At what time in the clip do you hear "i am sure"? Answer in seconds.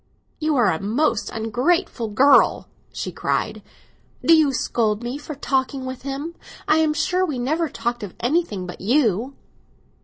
6.67-7.23